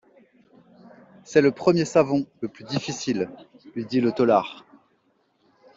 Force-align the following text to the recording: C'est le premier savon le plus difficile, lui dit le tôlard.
C'est 1.23 1.41
le 1.41 1.51
premier 1.51 1.85
savon 1.85 2.25
le 2.39 2.47
plus 2.47 2.63
difficile, 2.63 3.29
lui 3.75 3.85
dit 3.85 4.01
le 4.01 4.11
tôlard. 4.11 4.65